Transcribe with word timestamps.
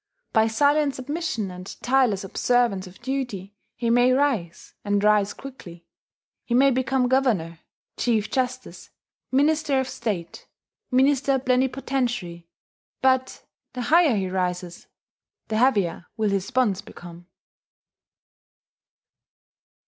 By 0.33 0.47
silent 0.47 0.95
submission 0.95 1.51
and 1.51 1.67
tireless 1.83 2.23
observance 2.23 2.87
of 2.87 3.03
duty 3.03 3.53
he 3.75 3.91
may 3.91 4.11
rise, 4.13 4.73
and 4.83 5.03
rise 5.03 5.31
quickly: 5.31 5.85
he 6.43 6.55
may 6.55 6.71
become 6.71 7.07
Governor, 7.07 7.59
Chief 7.97 8.27
justice, 8.31 8.89
Minister 9.31 9.79
of 9.79 9.87
State, 9.87 10.47
Minister 10.89 11.37
Plenipotentiary; 11.37 12.47
but 13.03 13.45
the 13.73 13.81
higher 13.83 14.15
he 14.15 14.27
rises, 14.27 14.87
the 15.49 15.57
heavier 15.57 16.07
will 16.17 16.31
his 16.31 16.49
bonds 16.49 16.81
become. 16.81 17.27